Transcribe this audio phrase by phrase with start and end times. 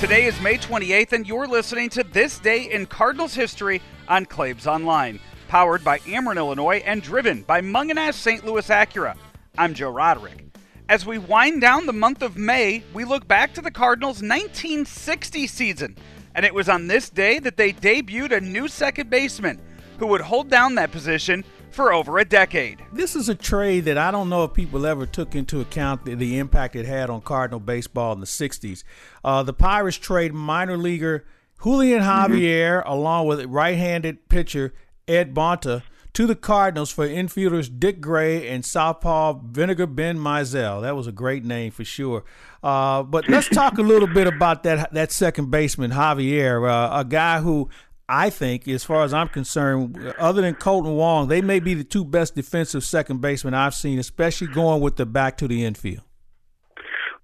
[0.00, 4.66] Today is May 28th, and you're listening to This Day in Cardinals History on Claibs
[4.66, 8.42] Online, powered by Ameren, Illinois, and driven by Mungenast St.
[8.42, 9.14] Louis Acura.
[9.58, 10.46] I'm Joe Roderick.
[10.88, 15.46] As we wind down the month of May, we look back to the Cardinals' 1960
[15.46, 15.98] season,
[16.34, 19.60] and it was on this day that they debuted a new second baseman
[19.98, 22.84] who would hold down that position for over a decade.
[22.92, 26.14] This is a trade that I don't know if people ever took into account the,
[26.14, 28.84] the impact it had on Cardinal baseball in the 60s.
[29.24, 31.24] Uh, the Pirates trade minor leaguer
[31.62, 32.32] Julian mm-hmm.
[32.32, 32.90] Javier mm-hmm.
[32.90, 34.72] along with right handed pitcher
[35.06, 35.82] Ed Bauta
[36.12, 40.82] to the Cardinals for infielders Dick Gray and southpaw Vinegar Bend Mizell.
[40.82, 42.24] That was a great name for sure.
[42.62, 47.04] Uh, but let's talk a little bit about that that second baseman Javier, uh, a
[47.04, 47.68] guy who
[48.12, 51.84] I think, as far as I'm concerned, other than Kolten Wong, they may be the
[51.84, 56.02] two best defensive second basemen I've seen, especially going with the back to the infield.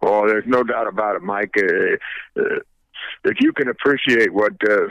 [0.01, 1.55] Well, there's no doubt about it, Mike.
[1.59, 2.61] Uh, uh,
[3.25, 4.87] if you can appreciate what uh,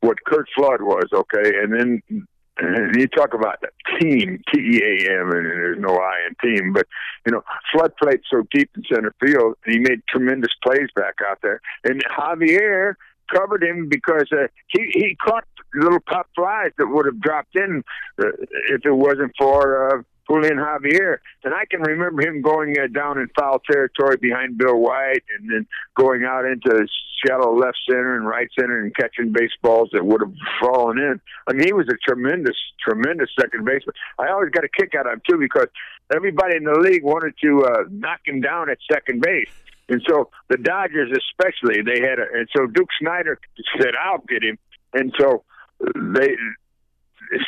[0.00, 2.26] what Curt Flood was, okay, and then
[2.58, 3.62] and you talk about
[3.98, 6.86] team, T E A M, and there's no I in team, but
[7.24, 11.38] you know, Flood played so deep in center field, he made tremendous plays back out
[11.42, 11.60] there.
[11.84, 12.94] And Javier
[13.32, 17.82] covered him because uh, he he caught little pop flies that would have dropped in
[18.20, 18.28] uh,
[18.70, 21.18] if it wasn't for uh, Julian Javier.
[21.44, 25.50] And I can remember him going uh, down in foul territory behind Bill White, and
[25.50, 26.86] then going out into
[27.26, 31.20] shallow left center and right center and catching baseballs that would have fallen in.
[31.48, 33.94] I mean, he was a tremendous, tremendous second baseman.
[34.18, 35.66] I always got a kick out of him too because
[36.14, 39.50] everybody in the league wanted to uh, knock him down at second base.
[39.88, 43.38] And so the Dodgers, especially, they had a, and so Duke Snider
[43.80, 44.58] said, "I'll get him."
[44.92, 45.44] And so
[45.80, 46.36] they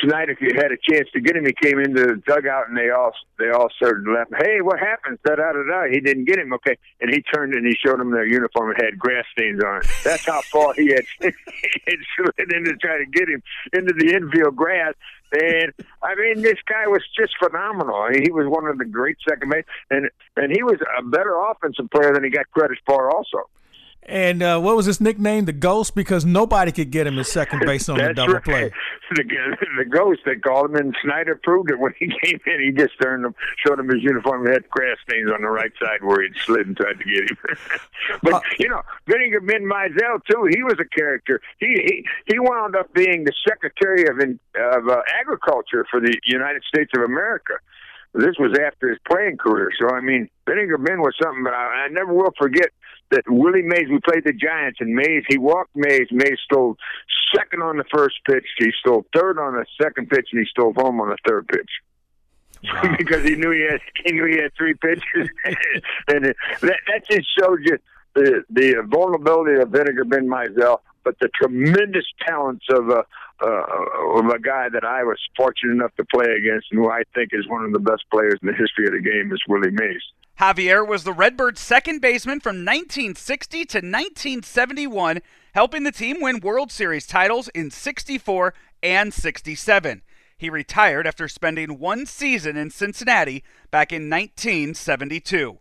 [0.03, 1.47] Snider had a chance to get him.
[1.47, 4.39] He came into the dugout, and they all they all started laughing.
[4.39, 5.19] Hey, what happened?
[5.25, 5.89] Da da da da.
[5.91, 6.53] He didn't get him.
[6.55, 9.78] Okay, and he turned and he showed them their uniform and had grass stains on
[9.78, 9.87] it.
[10.05, 11.27] That's how far he had, he
[11.87, 14.94] had slid in to try to get him into the infield grass.
[15.32, 15.72] And
[16.03, 18.09] I mean, this guy was just phenomenal.
[18.12, 21.91] He was one of the great second base, and and he was a better offensive
[21.91, 23.10] player than he got credit for.
[23.10, 23.49] Also,
[24.05, 25.44] and uh, what was his nickname?
[25.44, 28.44] The Ghost, because nobody could get him at second base on the double right.
[28.44, 28.72] play.
[29.12, 29.25] The,
[29.77, 32.62] the Ghost, they called him, and Snider proved it when he came in.
[32.62, 33.34] He just turned him,
[33.66, 36.69] showed him his uniform, he had grass stains on the right side where he'd slid
[36.69, 37.37] and tried to get him.
[38.22, 40.49] but uh, you know, Vinegar Bend Mizell too.
[40.55, 41.41] He was a character.
[41.59, 46.62] He he he wound up being the Secretary of of uh, Agriculture for the United
[46.72, 47.55] States of America
[48.12, 49.71] this was after his playing career.
[49.78, 52.71] So I mean, Vinegar Bend was something, but I, I never will forget
[53.10, 56.09] that Willie Mays, we played the Giants, and Mays, he walked Mays.
[56.10, 56.76] Mays stole
[57.34, 60.72] second on the first pitch, he stole third on the second pitch, and he stole
[60.76, 61.70] home on the third pitch.
[62.62, 62.94] Wow.
[62.99, 65.31] because he knew he had he knew he had three pitches,
[66.09, 67.78] and that that just shows you
[68.15, 73.04] the the vulnerability of Vinegar Bend Mizell, but the tremendous talents of a
[73.43, 77.03] uh, of a guy that I was fortunate enough to play against, and who I
[77.15, 79.70] think is one of the best players in the history of the game, is Willie
[79.70, 80.03] Mays.
[80.41, 85.21] Javier was the Redbirds' second baseman from 1960 to 1971,
[85.53, 90.00] helping the team win World Series titles in 64 and 67.
[90.39, 95.59] He retired after spending one season in Cincinnati back in 1972.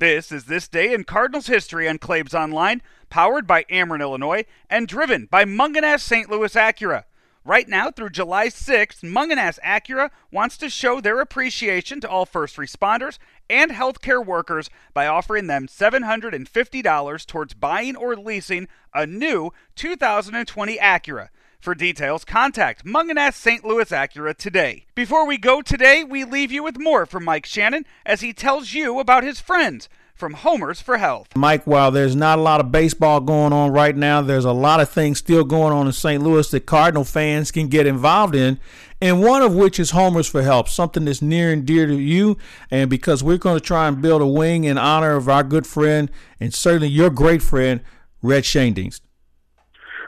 [0.00, 4.88] This is This Day in Cardinals History on Claibs Online, powered by Ameren, Illinois, and
[4.88, 6.28] driven by Mungenast St.
[6.28, 7.04] Louis Acura.
[7.46, 12.56] Right now, through July 6th, Mungenast Acura wants to show their appreciation to all first
[12.56, 13.18] responders
[13.48, 21.28] and healthcare workers by offering them $750 towards buying or leasing a new 2020 Acura.
[21.60, 23.64] For details, contact Mungenast St.
[23.64, 24.86] Louis Acura today.
[24.96, 28.72] Before we go today, we leave you with more from Mike Shannon as he tells
[28.72, 31.28] you about his friends from Homers for Health.
[31.36, 34.80] Mike, while there's not a lot of baseball going on right now, there's a lot
[34.80, 36.22] of things still going on in St.
[36.22, 38.58] Louis that Cardinal fans can get involved in,
[39.00, 42.38] and one of which is Homers for Health, something that's near and dear to you.
[42.70, 45.66] And because we're going to try and build a wing in honor of our good
[45.66, 46.10] friend
[46.40, 47.82] and certainly your great friend,
[48.22, 49.00] Red Schoendienst.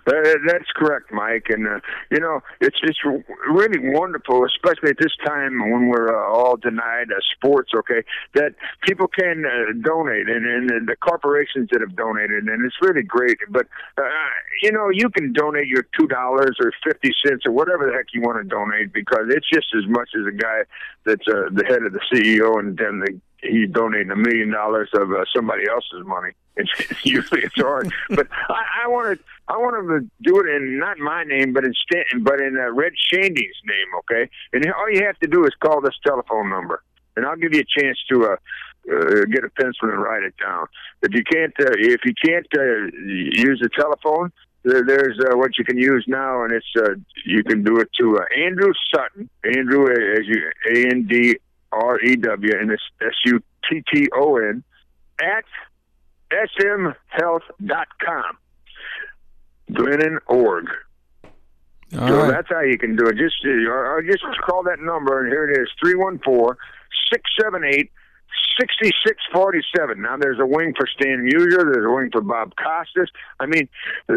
[0.07, 1.47] That's correct, Mike.
[1.49, 1.81] And uh,
[2.11, 2.99] you know, it's it's
[3.49, 7.73] really wonderful, especially at this time when we're uh, all denied uh, sports.
[7.75, 8.03] Okay,
[8.35, 13.03] that people can uh, donate, and, and the corporations that have donated, and it's really
[13.03, 13.39] great.
[13.51, 13.67] But
[13.97, 14.03] uh,
[14.63, 18.07] you know, you can donate your two dollars or fifty cents or whatever the heck
[18.13, 20.63] you want to donate because it's just as much as a guy
[21.05, 24.91] that's uh, the head of the CEO and then the he's donating a million dollars
[24.95, 26.33] of uh, somebody else's money.
[26.57, 26.71] It's,
[27.05, 30.79] usually it's hard, but I, I want to I want him to do it in
[30.79, 33.87] not my name, but in Stanton, but in uh, Red Schoendienst's name.
[34.01, 36.83] Okay, and all you have to do is call this telephone number,
[37.17, 38.37] and I'll give you a chance to uh,
[38.93, 40.67] uh, get a pencil and write it down.
[41.03, 44.33] If you can't, uh, if you can't uh, use the telephone,
[44.65, 46.95] there, there's uh, what you can use now, and it's uh,
[47.25, 49.31] you can do it to uh, Andrew Sutton.
[49.45, 51.39] Andrew, as you A N D
[51.73, 54.63] R E W, and it's S U T T O N
[55.21, 55.45] at
[56.31, 58.37] ssmhealth.com.
[59.73, 60.67] Glennon org.
[61.99, 62.31] All so right.
[62.31, 63.17] that's how you can do it.
[63.17, 66.59] Just uh, or just call that number, and here it is: three one four
[67.11, 67.91] six seven eight.
[68.61, 70.03] 6647.
[70.03, 71.73] Now there's a wing for Stan Musial.
[71.73, 73.09] There's a wing for Bob Costas.
[73.41, 73.69] I mean,
[74.09, 74.15] uh,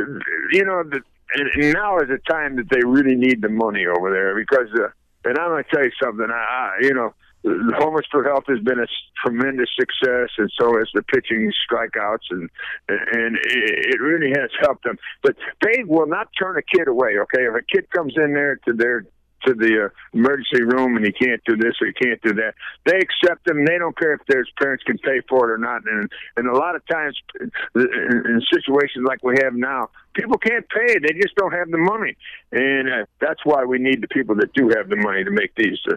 [0.51, 1.01] you know, the,
[1.33, 4.89] and now is the time that they really need the money over there because, uh,
[5.23, 6.27] and I'm going to tell you something.
[6.29, 7.13] I, I, you know,
[7.43, 8.85] Homers for Health has been a
[9.25, 12.49] tremendous success, and so has the pitching strikeouts, and
[12.87, 14.97] and it really has helped them.
[15.23, 17.17] But they will not turn a kid away.
[17.17, 19.05] Okay, if a kid comes in there to their
[19.45, 22.53] to the uh, emergency room and he can't do this or he can't do that.
[22.85, 23.65] They accept them.
[23.65, 25.81] They don't care if their parents can pay for it or not.
[25.85, 30.65] And and a lot of times, in, in situations like we have now, people can't
[30.69, 30.99] pay.
[30.99, 32.15] They just don't have the money,
[32.51, 35.55] and uh, that's why we need the people that do have the money to make
[35.55, 35.95] these uh,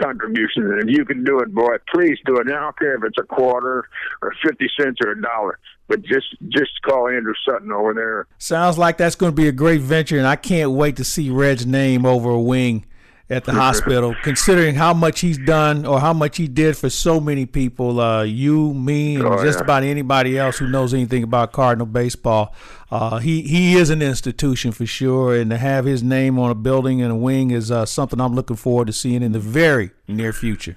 [0.00, 0.70] contributions.
[0.70, 2.46] And if you can do it, boy, please do it.
[2.48, 3.88] I don't care if it's a quarter
[4.22, 5.58] or fifty cents or a dollar
[5.88, 8.28] but just just call Andrew Sutton over there.
[8.38, 11.30] Sounds like that's going to be a great venture, and I can't wait to see
[11.30, 12.84] Red's name over a wing
[13.30, 14.14] at the hospital.
[14.22, 18.22] Considering how much he's done or how much he did for so many people, uh,
[18.22, 19.64] you, me, and Oh, just yeah.
[19.64, 22.54] about anybody else who knows anything about Cardinal baseball.
[22.90, 26.54] Uh, he he is an institution for sure, and to have his name on a
[26.56, 29.92] building and a wing is uh, something I'm looking forward to seeing in the very
[30.08, 30.76] near future.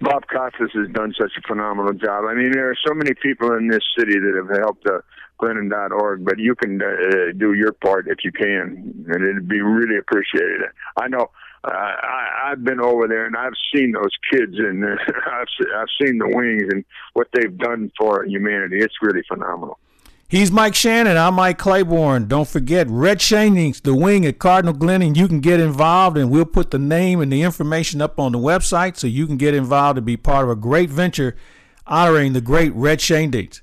[0.00, 2.24] Bob Costas has done such a phenomenal job.
[2.28, 5.00] I mean, there are so many people in this city that have helped uh,
[5.40, 9.98] Glennon.org, but you can uh, do your part if you can, and it'd be really
[9.98, 10.62] appreciated.
[11.00, 11.30] I know.
[11.62, 14.96] Uh, I, I've been over there and I've seen those kids and uh,
[15.30, 18.78] I've I've seen the wings and what they've done for humanity.
[18.78, 19.78] It's really phenomenal.
[20.30, 21.16] He's Mike Shannon.
[21.16, 22.28] I'm Mike Claiborne.
[22.28, 26.16] Don't forget Red Schoendienst wing at Cardinal Glennon, and you can get involved.
[26.16, 29.36] And we'll put the name and the information up on the website so you can
[29.36, 31.34] get involved and be part of a great venture
[31.84, 33.62] honoring the great Red Schoendienst.